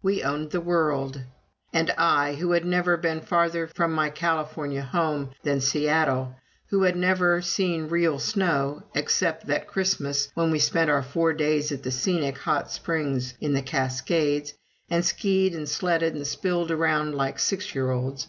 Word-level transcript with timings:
We 0.00 0.22
owned 0.22 0.52
the 0.52 0.60
world. 0.60 1.20
And 1.72 1.90
I, 1.98 2.34
who 2.34 2.52
had 2.52 2.64
never 2.64 2.96
been 2.96 3.20
farther 3.20 3.66
from 3.66 3.92
my 3.92 4.10
California 4.10 4.82
home 4.82 5.24
town 5.26 5.34
than 5.42 5.60
Seattle, 5.60 6.36
who 6.70 6.88
never 6.92 7.38
had 7.38 7.44
seen 7.46 7.88
real 7.88 8.20
snow, 8.20 8.84
except 8.94 9.48
that 9.48 9.66
Christmas 9.66 10.30
when 10.34 10.52
we 10.52 10.60
spent 10.60 10.88
four 11.06 11.32
days 11.32 11.72
at 11.72 11.82
the 11.82 11.90
Scenic 11.90 12.38
Hot 12.38 12.70
Springs 12.70 13.34
in 13.40 13.54
the 13.54 13.62
Cascades, 13.62 14.54
and 14.88 15.04
skied 15.04 15.52
and 15.52 15.68
sledded 15.68 16.14
and 16.14 16.28
spilled 16.28 16.70
around 16.70 17.16
like 17.16 17.40
six 17.40 17.74
year 17.74 17.90
olds! 17.90 18.28